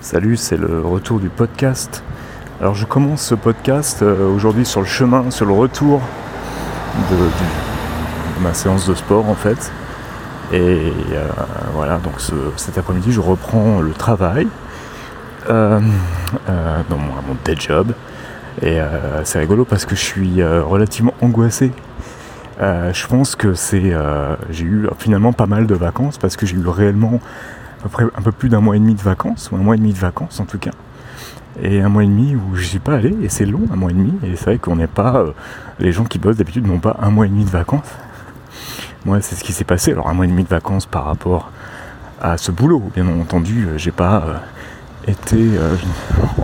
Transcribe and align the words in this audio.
Salut, 0.00 0.36
c'est 0.36 0.56
le 0.56 0.80
retour 0.80 1.18
du 1.20 1.28
podcast. 1.28 2.02
Alors 2.60 2.74
je 2.74 2.86
commence 2.86 3.22
ce 3.22 3.34
podcast 3.34 4.02
euh, 4.02 4.28
aujourd'hui 4.34 4.64
sur 4.64 4.80
le 4.80 4.86
chemin, 4.86 5.30
sur 5.30 5.46
le 5.46 5.52
retour 5.52 6.00
de, 7.10 8.42
ma 8.42 8.54
séance 8.54 8.88
de 8.88 8.94
sport 8.94 9.28
en 9.28 9.34
fait. 9.34 9.70
Et 10.52 10.92
euh, 11.12 11.28
voilà, 11.74 11.98
donc 11.98 12.20
ce- 12.20 12.34
cet 12.56 12.78
après-midi 12.78 13.12
je 13.12 13.20
reprends 13.20 13.80
le 13.80 13.92
travail 13.92 14.46
euh, 15.50 15.80
dans 16.46 16.96
mon, 16.98 17.12
mon 17.26 17.36
day 17.44 17.56
job. 17.56 17.92
Et 18.60 18.78
c'est 19.22 19.38
rigolo 19.38 19.64
parce 19.64 19.84
que 19.84 19.94
je 19.94 20.00
suis 20.00 20.42
relativement 20.42 21.14
angoissé. 21.22 21.70
Je 22.60 23.06
pense 23.06 23.36
que 23.36 23.54
c'est, 23.54 23.92
j'ai 24.50 24.64
eu 24.64 24.88
finalement 24.98 25.32
pas 25.32 25.46
mal 25.46 25.68
de 25.68 25.76
vacances 25.76 26.18
parce 26.18 26.36
que 26.36 26.44
j'ai 26.44 26.56
eu 26.56 26.66
réellement 26.66 27.20
un 27.84 28.22
peu 28.22 28.32
plus 28.32 28.48
d'un 28.48 28.60
mois 28.60 28.76
et 28.76 28.78
demi 28.78 28.94
de 28.94 29.02
vacances, 29.02 29.50
ou 29.50 29.56
un 29.56 29.60
mois 29.60 29.74
et 29.74 29.78
demi 29.78 29.92
de 29.92 29.98
vacances 29.98 30.40
en 30.40 30.44
tout 30.44 30.58
cas. 30.58 30.72
Et 31.62 31.80
un 31.80 31.88
mois 31.88 32.04
et 32.04 32.06
demi 32.06 32.36
où 32.36 32.54
je 32.54 32.64
suis 32.64 32.78
pas 32.78 32.94
allé, 32.94 33.16
et 33.22 33.28
c'est 33.28 33.46
long, 33.46 33.62
un 33.72 33.76
mois 33.76 33.90
et 33.90 33.94
demi, 33.94 34.12
et 34.22 34.36
c'est 34.36 34.44
vrai 34.44 34.58
qu'on 34.58 34.76
n'est 34.76 34.86
pas. 34.86 35.16
euh, 35.16 35.32
les 35.78 35.92
gens 35.92 36.04
qui 36.04 36.18
bossent 36.18 36.36
d'habitude 36.36 36.66
n'ont 36.66 36.78
pas 36.78 36.96
un 37.00 37.10
mois 37.10 37.26
et 37.26 37.28
demi 37.28 37.44
de 37.44 37.50
vacances. 37.50 37.90
Moi, 39.04 39.20
c'est 39.20 39.34
ce 39.34 39.42
qui 39.42 39.52
s'est 39.52 39.64
passé. 39.64 39.92
Alors, 39.92 40.08
un 40.08 40.14
mois 40.14 40.24
et 40.24 40.28
demi 40.28 40.44
de 40.44 40.48
vacances 40.48 40.86
par 40.86 41.04
rapport 41.04 41.50
à 42.20 42.36
ce 42.36 42.52
boulot, 42.52 42.90
bien 42.94 43.08
entendu, 43.08 43.66
euh, 43.66 43.78
j'ai 43.78 43.90
pas 43.90 44.22
euh, 44.26 44.36
été 45.06 45.38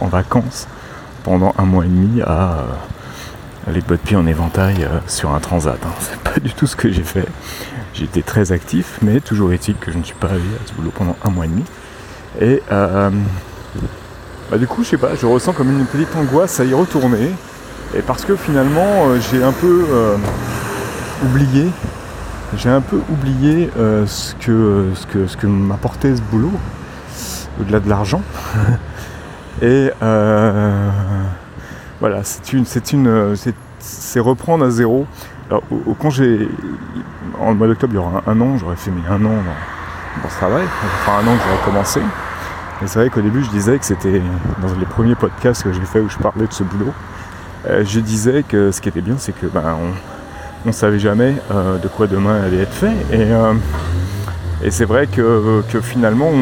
en 0.00 0.06
vacances 0.06 0.66
pendant 1.22 1.54
un 1.58 1.64
mois 1.64 1.84
et 1.84 1.88
demi 1.88 2.22
à 2.22 2.64
les 3.72 3.80
bottes 3.80 4.00
pieds 4.00 4.16
en 4.16 4.26
éventail 4.26 4.84
euh, 4.84 4.98
sur 5.06 5.34
un 5.34 5.40
transat. 5.40 5.78
hein. 5.84 5.90
C'est 6.00 6.18
pas 6.18 6.38
du 6.40 6.52
tout 6.52 6.66
ce 6.66 6.76
que 6.76 6.90
j'ai 6.90 7.02
fait. 7.02 7.26
Été 8.00 8.22
très 8.22 8.50
actif, 8.50 8.98
mais 9.02 9.20
toujours 9.20 9.52
est-il 9.52 9.76
que 9.76 9.92
je 9.92 9.98
ne 9.98 10.02
suis 10.02 10.16
pas 10.16 10.26
allé 10.26 10.40
à 10.40 10.66
ce 10.66 10.72
boulot 10.72 10.90
pendant 10.92 11.16
un 11.24 11.30
mois 11.30 11.44
et 11.44 11.48
demi. 11.48 11.62
Et 12.40 12.60
euh, 12.72 13.10
bah, 14.50 14.58
du 14.58 14.66
coup, 14.66 14.82
je 14.82 14.88
sais 14.90 14.96
pas, 14.98 15.14
je 15.14 15.24
ressens 15.26 15.52
comme 15.52 15.70
une 15.70 15.86
petite 15.86 16.14
angoisse 16.16 16.58
à 16.58 16.64
y 16.64 16.74
retourner. 16.74 17.30
Et 17.96 18.02
parce 18.02 18.24
que 18.24 18.34
finalement, 18.34 19.08
euh, 19.08 19.20
j'ai 19.30 19.44
un 19.44 19.52
peu 19.52 19.84
oublié, 21.24 21.68
j'ai 22.56 22.68
un 22.68 22.80
peu 22.80 23.00
oublié 23.10 23.70
ce 23.76 24.34
que, 24.34 24.88
ce 24.94 25.06
que, 25.06 25.26
ce 25.28 25.36
que 25.36 25.46
m'apportait 25.46 26.16
ce 26.16 26.20
boulot, 26.20 26.52
au-delà 27.60 27.78
de 27.78 27.88
l'argent. 27.88 28.22
Et 29.62 29.88
voilà, 32.04 32.22
c'est 32.22 32.52
une, 32.52 32.66
c'est 32.66 32.92
une, 32.92 33.34
c'est, 33.34 33.54
c'est 33.78 34.20
reprendre 34.20 34.62
à 34.66 34.68
zéro. 34.68 35.06
Alors, 35.48 35.62
au- 35.70 35.96
en 37.40 37.54
mois 37.54 37.66
d'octobre, 37.66 37.94
il 37.94 37.96
y 37.96 37.98
aura 37.98 38.22
un, 38.26 38.40
an, 38.42 38.58
j'aurais 38.58 38.76
fait 38.76 38.90
mais 38.90 39.08
un 39.08 39.24
an 39.24 39.30
dans, 39.30 40.22
dans 40.22 40.28
ce 40.28 40.36
travail. 40.36 40.64
Fera 41.02 41.16
un 41.20 41.22
an 41.22 41.34
que 41.34 41.42
j'aurais 41.48 41.64
commencé. 41.64 42.00
Et 42.82 42.86
c'est 42.86 42.98
vrai 42.98 43.08
qu'au 43.08 43.22
début, 43.22 43.42
je 43.42 43.48
disais 43.48 43.78
que 43.78 43.86
c'était 43.86 44.20
dans 44.60 44.68
les 44.78 44.84
premiers 44.84 45.14
podcasts 45.14 45.62
que 45.62 45.72
j'ai 45.72 45.80
fait 45.80 46.00
où 46.00 46.10
je 46.10 46.18
parlais 46.18 46.46
de 46.46 46.52
ce 46.52 46.62
boulot. 46.62 46.92
euh, 47.70 47.82
je 47.86 48.00
disais 48.00 48.42
que 48.46 48.70
ce 48.70 48.82
qui 48.82 48.90
était 48.90 49.00
bien, 49.00 49.14
c'est 49.16 49.32
que 49.32 49.46
ben, 49.46 49.62
on, 49.64 50.68
on 50.68 50.72
savait 50.72 50.98
jamais 50.98 51.36
euh, 51.52 51.78
de 51.78 51.88
quoi 51.88 52.06
demain 52.06 52.42
allait 52.42 52.64
être 52.64 52.74
fait. 52.74 52.92
Et, 53.12 53.22
euh, 53.32 53.54
et 54.62 54.70
c'est 54.70 54.84
vrai 54.84 55.06
que, 55.06 55.62
que 55.72 55.80
finalement, 55.80 56.32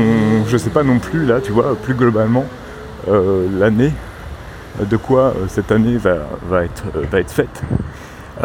je 0.49 0.57
sais 0.57 0.71
pas 0.71 0.83
non 0.83 0.99
plus 0.99 1.25
là, 1.25 1.41
tu 1.41 1.53
vois, 1.53 1.77
plus 1.81 1.95
globalement, 1.95 2.47
euh, 3.09 3.47
l'année, 3.61 3.93
euh, 3.93 4.12
de 4.81 4.97
quoi 4.97 5.35
euh, 5.37 5.47
cette 5.49 5.71
année 5.71 5.97
va, 5.97 6.17
euh, 6.53 6.67
être 7.13 7.31
faite. 7.31 7.63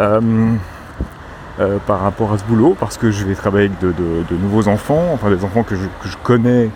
Euh, 0.00 1.78
par 1.88 2.00
rapport 2.02 2.32
à 2.32 2.38
ce 2.38 2.44
boulot, 2.44 2.76
parce 2.78 2.96
que 2.98 3.10
je 3.10 3.26
vais 3.26 3.34
travailler 3.34 3.66
avec 3.66 3.80
de, 3.80 4.36
nouveaux 4.36 4.68
enfants, 4.68 5.10
enfin 5.12 5.28
des 5.28 5.42
enfants 5.42 5.64
que 5.64 5.74
je, 5.74 6.16
connais, 6.22 6.70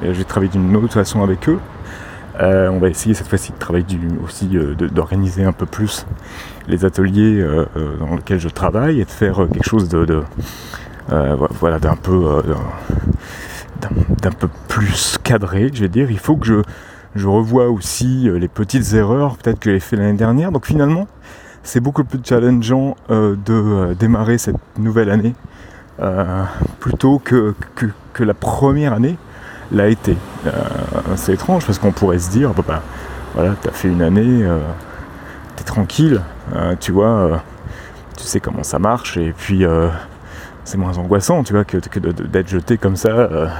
mais 0.00 0.14
je 0.14 0.18
vais 0.18 0.24
travailler 0.24 0.52
d'une 0.52 0.76
autre 0.76 0.94
façon 0.94 1.24
avec 1.24 1.48
eux. 1.48 1.58
On 2.38 2.78
va 2.78 2.88
essayer 2.88 3.14
cette 3.16 3.26
fois-ci 3.26 3.50
de 3.50 3.58
travailler 3.58 3.84
aussi, 4.24 4.48
euh, 4.56 4.76
d'organiser 4.76 5.42
un 5.42 5.50
peu 5.50 5.66
plus 5.66 6.06
les 6.68 6.84
ateliers 6.84 7.44
dans 7.98 8.14
lesquels 8.14 8.38
je 8.38 8.48
travaille 8.48 9.00
et 9.00 9.04
de 9.04 9.10
faire 9.10 9.38
quelque 9.52 9.68
chose 9.68 9.88
de, 9.88 10.04
de, 10.04 10.22
vo- 11.10 11.48
voilà, 11.58 11.80
d'un 11.80 11.96
peu, 11.96 12.40
d'un 14.22 14.30
peu 14.30 14.48
plus 14.68 15.18
cadré, 15.24 15.68
je 15.74 15.80
vais 15.80 15.88
dire. 15.88 16.12
Il 16.12 16.18
faut 16.20 16.36
que 16.36 16.46
je, 16.46 16.62
je 17.14 17.26
revoie 17.26 17.68
aussi 17.68 18.28
euh, 18.28 18.38
les 18.38 18.48
petites 18.48 18.92
erreurs 18.94 19.36
peut-être 19.36 19.58
que 19.58 19.70
j'ai 19.70 19.80
fait 19.80 19.96
l'année 19.96 20.18
dernière. 20.18 20.52
Donc 20.52 20.66
finalement, 20.66 21.06
c'est 21.62 21.80
beaucoup 21.80 22.04
plus 22.04 22.20
challengeant 22.24 22.96
euh, 23.10 23.36
de 23.44 23.52
euh, 23.52 23.94
démarrer 23.94 24.38
cette 24.38 24.56
nouvelle 24.78 25.10
année 25.10 25.34
plutôt 26.78 27.18
que, 27.18 27.56
que, 27.74 28.22
la 28.22 28.34
première 28.34 28.92
année 28.92 29.16
l'a 29.72 29.88
été. 29.88 30.16
C'est 31.16 31.32
étrange 31.32 31.66
parce 31.66 31.80
qu'on 31.80 31.90
pourrait 31.90 32.20
se 32.20 32.30
dire, 32.30 32.54
bah, 32.54 32.62
bah, 32.64 32.82
voilà, 33.34 33.56
t'as 33.60 33.72
fait 33.72 33.88
une 33.88 34.02
année, 34.02 34.46
t'es 35.56 35.64
tranquille, 35.64 36.20
euh, 36.54 36.76
tu 36.78 36.92
vois, 36.92 37.42
tu 38.16 38.22
sais 38.22 38.38
comment 38.38 38.62
ça 38.62 38.78
marche 38.78 39.16
et 39.16 39.34
puis 39.36 39.64
c'est 40.62 40.78
moins 40.78 40.96
angoissant, 40.98 41.42
tu 41.42 41.52
vois, 41.52 41.64
que, 41.64 41.78
d'être 41.78 42.48
jeté 42.48 42.78
comme 42.78 42.94
ça 42.94 43.50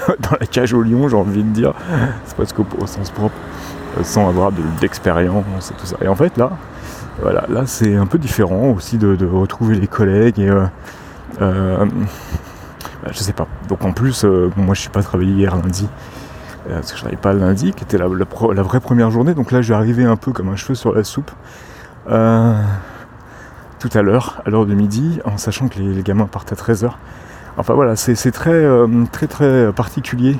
dans 0.20 0.36
la 0.38 0.46
cage 0.46 0.72
au 0.72 0.82
lion, 0.82 1.08
j'ai 1.08 1.16
envie 1.16 1.42
de 1.42 1.50
dire, 1.50 1.74
c'est 2.24 2.36
presque 2.36 2.58
au, 2.58 2.66
au 2.80 2.86
sens 2.86 3.10
propre, 3.10 3.34
euh, 3.98 4.04
sans 4.04 4.28
avoir 4.28 4.52
de- 4.52 4.62
d'expérience 4.80 5.70
et 5.70 5.74
tout 5.74 5.86
ça. 5.86 5.96
Et 6.02 6.08
en 6.08 6.14
fait, 6.14 6.36
là, 6.36 6.50
voilà, 7.20 7.44
là 7.48 7.66
c'est 7.66 7.96
un 7.96 8.06
peu 8.06 8.18
différent 8.18 8.70
aussi 8.70 8.98
de, 8.98 9.26
retrouver 9.26 9.76
les 9.76 9.86
collègues 9.86 10.38
et 10.38 10.48
euh, 10.48 10.64
euh, 11.40 11.84
bah, 13.02 13.10
je 13.12 13.18
sais 13.18 13.32
pas. 13.32 13.46
Donc 13.68 13.84
en 13.84 13.92
plus, 13.92 14.24
moi 14.56 14.74
je 14.74 14.80
suis 14.80 14.90
pas 14.90 15.02
travaillé 15.02 15.32
hier 15.32 15.54
lundi 15.56 15.88
parce 16.68 16.92
que 16.92 16.96
je 16.96 17.02
travaillais 17.02 17.20
pas 17.20 17.32
lundi, 17.32 17.72
qui 17.72 17.82
était 17.82 17.98
la, 17.98 18.06
vraie 18.06 18.80
première 18.80 19.10
journée. 19.10 19.34
Donc 19.34 19.50
là, 19.50 19.62
je 19.62 19.68
vais 19.70 19.74
arriver 19.74 20.04
un 20.04 20.14
peu 20.14 20.30
comme 20.32 20.48
un 20.48 20.56
cheveu 20.56 20.76
sur 20.76 20.94
la 20.94 21.02
soupe 21.02 21.30
tout 23.78 23.90
à 23.94 24.02
l'heure, 24.02 24.40
à 24.46 24.50
l'heure 24.50 24.64
de 24.64 24.74
midi, 24.74 25.18
en 25.24 25.36
sachant 25.36 25.66
que 25.66 25.80
les, 25.80 25.92
les 25.92 26.02
gamins 26.04 26.26
partent 26.26 26.52
à 26.52 26.54
13h. 26.54 26.92
Enfin 27.58 27.74
voilà, 27.74 27.96
c'est 27.96 28.32
très, 28.32 28.50
euh, 28.50 29.04
très 29.12 29.26
très 29.26 29.70
particulier 29.72 30.38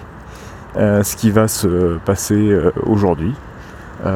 euh, 0.77 1.03
ce 1.03 1.15
qui 1.15 1.31
va 1.31 1.47
se 1.47 1.99
passer 1.99 2.35
euh, 2.35 2.73
aujourd'hui. 2.85 3.35
Donc 4.05 4.13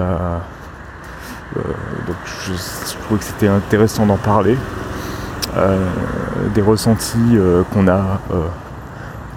je, 2.25 2.53
trouvais 3.03 3.19
que 3.19 3.25
c'était 3.25 3.49
intéressant 3.49 4.07
d'en 4.07 4.17
parler. 4.17 4.57
Des 6.55 6.61
ressentis 6.61 7.39
qu'on 7.73 7.89
a 7.89 8.21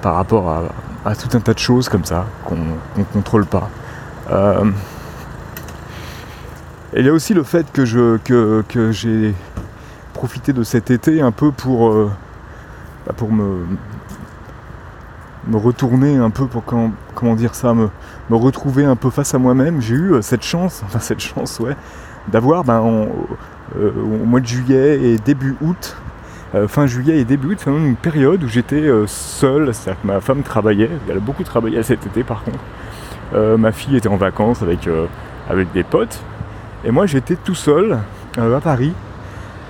par 0.01 0.15
rapport 0.15 0.63
à, 1.05 1.15
tout 1.15 1.37
un 1.37 1.39
tas 1.39 1.53
de 1.53 1.59
choses 1.59 1.87
comme 1.87 2.03
ça 2.03 2.25
qu'on 2.45 2.57
ne 2.97 3.03
contrôle 3.13 3.45
pas. 3.45 3.69
Et 6.93 7.01
il 7.01 7.05
y 7.05 7.09
a 7.09 7.13
aussi 7.13 7.35
le 7.35 7.43
fait 7.43 7.71
que 7.71 7.85
je 7.85 8.17
que, 8.17 8.63
que 8.67 8.91
j'ai 8.91 9.35
profité 10.13 10.51
de 10.51 10.63
cet 10.63 10.89
été 10.89 11.21
un 11.21 11.31
peu 11.31 11.51
pour 11.51 12.09
bah, 13.05 13.13
pour 13.15 13.31
me 13.31 13.65
me 15.47 15.57
retourner 15.57 16.17
un 16.17 16.29
peu 16.29 16.45
pour 16.47 16.63
comment, 16.65 17.35
dire 17.35 17.55
ça 17.55 17.73
me, 17.73 17.89
me 18.29 18.35
retrouver 18.35 18.85
un 18.85 18.95
peu 18.95 19.09
face 19.09 19.33
à 19.33 19.39
moi-même 19.39 19.81
j'ai 19.81 19.95
eu 19.95 20.13
euh, 20.13 20.21
cette 20.21 20.43
chance 20.43 20.83
enfin 20.85 20.99
cette 20.99 21.21
chance 21.21 21.59
ouais 21.59 21.75
d'avoir 22.27 22.63
ben, 22.63 22.79
en- 22.79 23.07
euh, 23.77 23.91
au 23.95 24.25
mois 24.25 24.41
de 24.41 24.45
juillet 24.45 24.99
et 25.01 25.17
début 25.17 25.55
août 25.61 25.95
euh, 26.55 26.67
fin 26.67 26.87
juillet 26.87 27.19
et 27.19 27.25
début 27.25 27.53
août, 27.53 27.59
finalement 27.61 27.85
une 27.85 27.95
période 27.95 28.43
où 28.43 28.47
j'étais 28.47 28.89
seul, 29.05 29.71
c'est-à-dire 29.73 30.01
que 30.01 30.07
ma 30.07 30.19
femme 30.19 30.41
travaillait, 30.41 30.89
elle 31.07 31.17
a 31.17 31.19
beaucoup 31.19 31.43
travaillé 31.43 31.81
cet 31.83 32.07
été 32.07 32.23
par 32.23 32.43
contre. 32.43 32.57
Ma 33.59 33.71
fille 33.71 33.95
était 33.95 34.09
en 34.09 34.17
vacances 34.17 34.63
avec, 34.63 34.89
avec 35.47 35.71
des 35.73 35.83
potes, 35.83 36.19
et 36.83 36.89
moi 36.89 37.05
j'étais 37.05 37.35
tout 37.35 37.53
seul 37.53 37.99
à 38.35 38.59
Paris. 38.61 38.93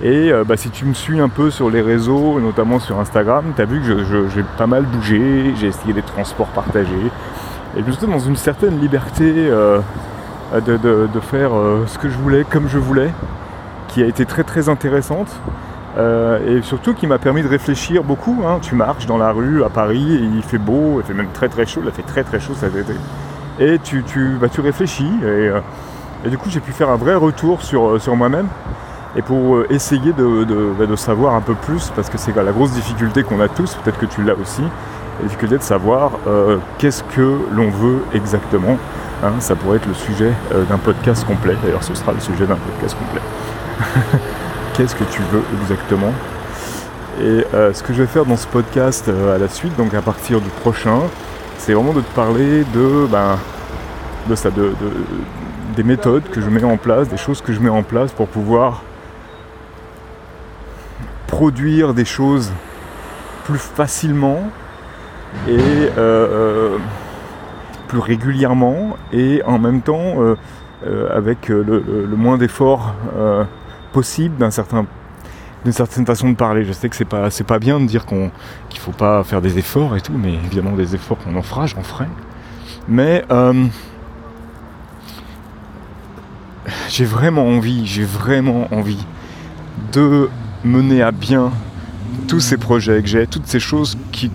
Et 0.01 0.31
euh, 0.31 0.45
bah, 0.45 0.55
si 0.55 0.69
tu 0.69 0.85
me 0.85 0.93
suis 0.93 1.19
un 1.19 1.27
peu 1.27 1.51
sur 1.51 1.69
les 1.69 1.81
réseaux, 1.81 2.39
notamment 2.39 2.79
sur 2.79 2.99
Instagram, 2.99 3.51
tu 3.55 3.61
as 3.61 3.65
vu 3.65 3.81
que 3.81 4.29
j'ai 4.33 4.43
pas 4.57 4.67
mal 4.67 4.83
bougé, 4.83 5.53
j'ai 5.59 5.67
essayé 5.67 5.93
des 5.93 6.01
transports 6.01 6.47
partagés, 6.47 7.11
et 7.77 7.83
j'étais 7.85 8.07
dans 8.07 8.19
une 8.19 8.37
certaine 8.37 8.79
liberté 8.79 9.25
euh, 9.35 9.81
de, 10.53 11.19
faire 11.19 11.53
euh, 11.53 11.83
ce 11.87 11.97
que 11.97 12.09
je 12.09 12.17
voulais, 12.17 12.45
comme 12.49 12.69
je 12.69 12.77
voulais, 12.77 13.11
qui 13.89 14.01
a 14.01 14.05
été 14.05 14.25
très 14.25 14.43
très 14.43 14.69
intéressante. 14.69 15.29
Et 16.47 16.61
surtout 16.61 16.93
qui 16.93 17.07
m'a 17.07 17.17
permis 17.17 17.41
de 17.41 17.49
réfléchir 17.49 18.05
beaucoup. 18.05 18.43
hein. 18.47 18.59
Tu 18.61 18.73
marches 18.73 19.05
dans 19.05 19.17
la 19.17 19.33
rue 19.33 19.65
à 19.65 19.69
Paris, 19.69 20.15
et 20.15 20.23
il 20.23 20.43
fait 20.43 20.57
beau, 20.57 21.01
il 21.01 21.03
fait 21.05 21.13
même 21.13 21.27
très 21.33 21.49
très 21.49 21.65
chaud, 21.65 21.81
il 21.83 21.89
a 21.89 21.91
fait 21.91 22.03
très 22.03 22.23
très 22.23 22.39
chaud 22.39 22.53
cet 22.55 22.73
été. 22.73 22.93
Et 23.59 23.79
tu, 23.79 24.03
tu, 24.03 24.37
bah, 24.39 24.47
tu 24.47 24.61
réfléchis, 24.61 25.11
et, 25.25 25.51
et 26.23 26.29
du 26.29 26.37
coup 26.37 26.49
j'ai 26.49 26.61
pu 26.61 26.71
faire 26.71 26.87
un 26.89 26.95
vrai 26.95 27.15
retour 27.15 27.61
sur, 27.63 28.01
sur 28.01 28.15
moi-même. 28.15 28.47
Et 29.15 29.21
pour 29.21 29.55
euh, 29.55 29.67
essayer 29.71 30.11
bah, 30.11 30.85
de 30.85 30.95
savoir 30.95 31.33
un 31.33 31.41
peu 31.41 31.55
plus, 31.55 31.91
parce 31.95 32.09
que 32.09 32.17
c'est 32.17 32.35
la 32.35 32.51
grosse 32.51 32.71
difficulté 32.71 33.23
qu'on 33.23 33.39
a 33.41 33.47
tous, 33.47 33.75
peut-être 33.75 33.97
que 33.97 34.05
tu 34.05 34.23
l'as 34.23 34.35
aussi, 34.35 34.61
la 35.19 35.25
difficulté 35.25 35.57
de 35.57 35.63
savoir 35.63 36.11
euh, 36.27 36.57
qu'est-ce 36.77 37.03
que 37.03 37.37
l'on 37.51 37.69
veut 37.69 38.03
exactement. 38.13 38.77
hein. 39.23 39.31
ça 39.39 39.55
pourrait 39.55 39.77
être 39.77 39.87
le 39.87 39.95
sujet 39.95 40.31
euh, 40.53 40.63
d'un 40.65 40.77
podcast 40.77 41.25
complet, 41.25 41.55
d'ailleurs 41.63 41.83
ce 41.83 41.95
sera 41.95 42.13
le 42.13 42.19
sujet 42.19 42.45
d'un 42.45 42.55
podcast 42.55 42.95
complet 42.97 43.21
qu'est-ce 44.73 44.95
que 44.95 45.05
tu 45.05 45.21
veux 45.31 45.43
exactement? 45.61 46.13
Et 47.21 47.43
ce 47.73 47.83
que 47.83 47.93
je 47.93 48.01
vais 48.01 48.07
faire 48.07 48.25
dans 48.25 48.37
ce 48.37 48.47
podcast 48.47 49.09
à 49.09 49.37
la 49.37 49.49
suite, 49.49 49.75
donc 49.75 49.93
à 49.93 50.01
partir 50.01 50.39
du 50.39 50.47
prochain, 50.61 50.99
c'est 51.57 51.73
vraiment 51.73 51.91
de 51.91 51.99
te 51.99 52.15
parler 52.15 52.63
de 52.73 53.05
ben, 53.11 53.37
de 54.29 54.35
ça, 54.35 54.49
de, 54.51 54.73
des 55.75 55.83
méthodes 55.83 56.23
que 56.29 56.39
je 56.39 56.49
mets 56.49 56.63
en 56.63 56.77
place, 56.77 57.09
des 57.09 57.17
choses 57.17 57.41
que 57.41 57.51
je 57.51 57.59
mets 57.59 57.69
en 57.69 57.83
place 57.83 58.11
pour 58.11 58.27
pouvoir 58.27 58.83
produire 61.29 61.93
des 61.93 62.05
choses 62.05 62.51
plus 63.45 63.59
facilement 63.59 64.49
et 65.47 65.57
euh, 65.57 65.93
euh, 65.97 66.77
plus 67.87 67.99
régulièrement 67.99 68.97
et 69.13 69.41
en 69.45 69.59
même 69.59 69.81
temps 69.81 70.15
euh, 70.17 70.35
avec 71.11 71.49
le, 71.49 72.07
moins 72.15 72.37
d'efforts 72.37 72.95
possible 73.93 74.37
d'un 74.37 74.51
certain 74.51 74.85
d'une 75.65 75.73
certaine 75.73 76.05
façon 76.05 76.29
de 76.29 76.35
parler. 76.35 76.63
Je 76.63 76.71
sais 76.71 76.89
que 76.89 76.95
c'est 76.95 77.05
pas 77.05 77.29
c'est 77.29 77.43
pas 77.43 77.59
bien 77.59 77.79
de 77.79 77.85
dire 77.85 78.05
qu'on 78.05 78.31
qu'il 78.69 78.79
faut 78.79 78.91
pas 78.91 79.23
faire 79.23 79.41
des 79.41 79.57
efforts 79.57 79.95
et 79.95 80.01
tout, 80.01 80.13
mais 80.15 80.33
évidemment 80.33 80.71
des 80.71 80.95
efforts 80.95 81.17
qu'on 81.17 81.35
en 81.35 81.41
fera, 81.41 81.67
j'en 81.67 81.83
ferai. 81.83 82.05
Mais 82.87 83.23
j'ai 86.89 87.05
vraiment 87.05 87.47
envie, 87.47 87.85
j'ai 87.85 88.03
vraiment 88.03 88.67
envie 88.71 89.05
de 89.91 90.29
mener 90.63 91.01
à 91.01 91.11
bien 91.11 91.51
tous 92.27 92.39
ces 92.39 92.57
projets 92.57 93.01
que 93.01 93.07
j'ai, 93.07 93.27
toutes 93.27 93.47
ces 93.47 93.59
choses 93.59 93.97
qui, 94.11 94.31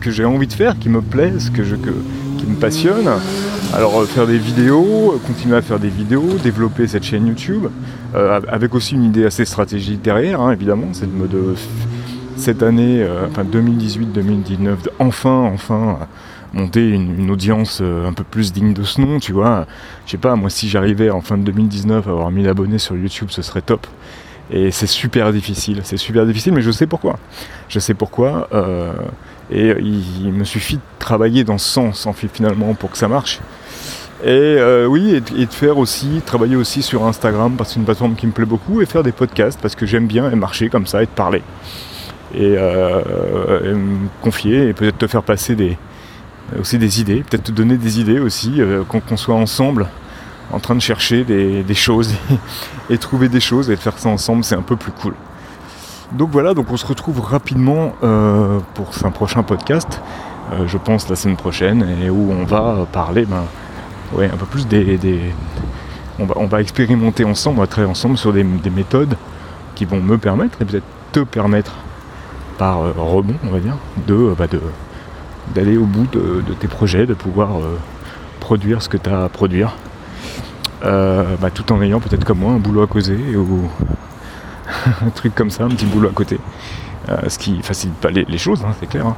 que 0.00 0.10
j'ai 0.10 0.24
envie 0.24 0.46
de 0.46 0.52
faire, 0.52 0.78
qui 0.78 0.88
me 0.88 1.00
plaisent, 1.00 1.50
que 1.50 1.64
je, 1.64 1.76
qui 1.76 2.46
me 2.46 2.56
passionnent. 2.56 3.10
Alors 3.74 4.00
euh, 4.00 4.06
faire 4.06 4.26
des 4.26 4.38
vidéos, 4.38 5.20
continuer 5.26 5.56
à 5.56 5.62
faire 5.62 5.78
des 5.78 5.88
vidéos, 5.88 6.38
développer 6.42 6.86
cette 6.86 7.02
chaîne 7.02 7.26
YouTube, 7.26 7.66
euh, 8.14 8.40
avec 8.48 8.74
aussi 8.74 8.94
une 8.94 9.04
idée 9.04 9.24
assez 9.24 9.44
stratégique 9.44 10.02
derrière, 10.02 10.40
hein, 10.40 10.52
évidemment, 10.52 10.88
c'est 10.92 11.06
de, 11.06 11.26
de 11.26 11.54
cette 12.36 12.62
année, 12.62 13.02
euh, 13.02 13.26
enfin 13.28 13.44
2018-2019, 13.44 14.76
enfin, 14.98 15.50
enfin 15.52 15.98
monter 16.52 16.90
une, 16.90 17.30
audience 17.30 17.82
un 17.82 18.12
peu 18.12 18.24
plus 18.24 18.52
digne 18.52 18.72
de 18.72 18.82
ce 18.82 19.00
nom, 19.00 19.18
tu 19.18 19.32
vois. 19.32 19.66
Je 20.06 20.12
sais 20.12 20.16
pas, 20.16 20.36
moi 20.36 20.48
si 20.48 20.68
j'arrivais 20.68 21.10
en 21.10 21.20
fin 21.20 21.36
de 21.36 21.42
2019 21.42 22.06
à 22.06 22.10
avoir 22.10 22.30
1000 22.30 22.48
abonnés 22.48 22.78
sur 22.78 22.96
YouTube, 22.96 23.28
ce 23.30 23.42
serait 23.42 23.62
top. 23.62 23.86
Et 24.50 24.70
c'est 24.70 24.86
super 24.86 25.32
difficile, 25.32 25.80
c'est 25.82 25.96
super 25.96 26.24
difficile, 26.24 26.52
mais 26.52 26.62
je 26.62 26.70
sais 26.70 26.86
pourquoi. 26.86 27.18
Je 27.68 27.78
sais 27.80 27.94
pourquoi. 27.94 28.48
Euh, 28.52 28.92
et 29.50 29.74
il, 29.80 30.32
me 30.32 30.44
suffit 30.44 30.76
de 30.76 30.82
travailler 30.98 31.44
dans 31.44 31.58
ce 31.58 31.68
sens, 31.68 32.08
finalement, 32.32 32.74
pour 32.74 32.90
que 32.90 32.98
ça 32.98 33.08
marche. 33.08 33.40
Et 34.24 34.28
euh, 34.28 34.86
oui, 34.86 35.14
et, 35.36 35.46
de 35.46 35.52
faire 35.52 35.78
aussi, 35.78 36.22
travailler 36.24 36.56
aussi 36.56 36.82
sur 36.82 37.04
Instagram, 37.04 37.54
parce 37.56 37.70
que 37.70 37.74
c'est 37.74 37.80
une 37.80 37.86
plateforme 37.86 38.14
qui 38.14 38.26
me 38.26 38.32
plaît 38.32 38.44
beaucoup, 38.46 38.80
et 38.80 38.86
faire 38.86 39.02
des 39.02 39.12
podcasts, 39.12 39.60
parce 39.60 39.74
que 39.74 39.84
j'aime 39.84 40.06
bien 40.06 40.30
et 40.30 40.36
marcher 40.36 40.68
comme 40.68 40.86
ça, 40.86 41.02
et 41.02 41.06
te 41.06 41.16
parler. 41.16 41.42
Et, 42.34 42.54
euh, 42.56 43.74
me 43.74 44.08
confier, 44.22 44.68
et 44.68 44.72
peut-être 44.72 44.98
te 44.98 45.06
faire 45.08 45.22
passer 45.22 45.56
des, 45.56 45.76
aussi 46.58 46.78
des 46.78 47.00
idées, 47.00 47.24
peut-être 47.28 47.44
te 47.44 47.52
donner 47.52 47.76
des 47.76 48.00
idées 48.00 48.20
aussi, 48.20 48.60
qu'on 48.88 49.16
soit 49.16 49.34
ensemble 49.34 49.88
en 50.52 50.60
train 50.60 50.74
de 50.74 50.80
chercher 50.80 51.24
des, 51.24 51.74
choses 51.74 52.14
et, 52.90 52.98
trouver 52.98 53.28
des 53.28 53.40
choses 53.40 53.70
et 53.70 53.76
de 53.76 53.80
faire 53.80 53.98
ça 53.98 54.08
ensemble, 54.08 54.44
c'est 54.44 54.54
un 54.54 54.62
peu 54.62 54.76
plus 54.76 54.92
cool. 54.92 55.14
Donc 56.12 56.30
voilà, 56.30 56.54
donc 56.54 56.70
on 56.70 56.76
se 56.76 56.86
retrouve 56.86 57.20
rapidement 57.20 57.94
euh, 58.04 58.60
pour 58.74 58.90
un 59.04 59.10
prochain 59.10 59.42
podcast, 59.42 60.00
euh, 60.52 60.66
je 60.68 60.78
pense 60.78 61.08
la 61.08 61.16
semaine 61.16 61.36
prochaine, 61.36 61.84
et 62.02 62.10
où 62.10 62.30
on 62.30 62.44
va 62.44 62.86
parler 62.92 63.26
ben, 63.26 63.44
un 64.22 64.36
peu 64.36 64.46
plus 64.46 64.68
des. 64.68 64.98
on, 66.18 66.46
va, 66.46 66.60
expérimenter 66.60 67.24
ensemble, 67.24 67.58
on 67.58 67.62
va 67.62 67.66
travailler 67.66 67.90
ensemble 67.90 68.16
sur 68.16 68.32
des, 68.32 68.44
méthodes 68.44 69.16
qui 69.74 69.84
vont 69.84 70.00
me 70.00 70.16
permettre, 70.16 70.62
et 70.62 70.64
peut-être 70.64 70.86
te 71.10 71.20
permettre 71.20 71.72
par 72.56 72.82
euh, 72.82 72.92
rebond, 72.96 73.34
on 73.44 73.50
va 73.50 73.58
dire, 73.58 73.76
de, 74.06 74.32
bah, 74.38 74.46
d'aller 75.54 75.76
au 75.76 75.86
bout 75.86 76.06
de, 76.12 76.42
de, 76.46 76.54
tes 76.54 76.68
projets, 76.68 77.04
de 77.04 77.14
pouvoir 77.14 77.50
produire 78.38 78.80
ce 78.80 78.88
que 78.88 78.96
tu 78.96 79.10
as 79.10 79.24
à 79.24 79.28
produire 79.28 79.76
bah, 80.82 81.50
tout 81.52 81.72
en 81.72 81.82
ayant 81.82 82.00
peut-être 82.00 82.24
comme 82.24 82.38
moi 82.38 82.52
un 82.52 82.58
boulot 82.58 82.82
à 82.82 82.86
causer 82.86 83.36
ou 83.36 83.68
un 85.06 85.10
truc 85.10 85.34
comme 85.34 85.50
ça, 85.50 85.64
un 85.64 85.68
petit 85.68 85.86
boulot 85.86 86.08
à 86.08 86.12
côté. 86.12 86.38
Euh, 87.08 87.28
ce 87.28 87.38
qui 87.38 87.62
facilite 87.62 87.96
pas 87.96 88.10
les, 88.10 88.38
choses, 88.38 88.64
hein, 88.64 88.74
c'est 88.80 88.88
clair. 88.88 89.06
Hein. 89.06 89.16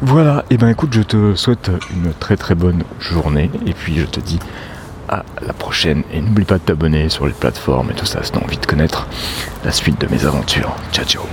Voilà, 0.00 0.44
et 0.48 0.56
ben 0.56 0.68
écoute, 0.68 0.90
je 0.92 1.02
te 1.02 1.34
souhaite 1.34 1.70
une 1.92 2.12
très 2.14 2.36
très 2.36 2.54
bonne 2.54 2.84
journée 3.00 3.50
et 3.66 3.72
puis 3.72 3.98
je 3.98 4.04
te 4.04 4.20
dis 4.20 4.38
à 5.08 5.24
la 5.44 5.52
prochaine 5.52 6.02
et 6.12 6.20
n'oublie 6.20 6.44
pas 6.44 6.58
de 6.58 6.62
t'abonner 6.62 7.08
sur 7.08 7.26
les 7.26 7.32
plateformes 7.32 7.90
et 7.90 7.94
tout 7.94 8.06
ça 8.06 8.22
si 8.22 8.30
tu 8.30 8.38
as 8.38 8.42
envie 8.42 8.58
de 8.58 8.66
connaître 8.66 9.08
la 9.64 9.72
suite 9.72 10.00
de 10.00 10.06
mes 10.06 10.24
aventures. 10.24 10.76
Ciao 10.92 11.04
ciao 11.04 11.24